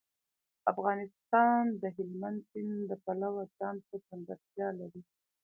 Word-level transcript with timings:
افغانستان 0.71 1.63
د 1.81 1.83
هلمند 1.95 2.39
سیند 2.49 2.79
د 2.89 2.91
پلوه 3.03 3.43
ځانته 3.57 3.95
ځانګړتیا 4.07 4.67
لري. 4.79 5.01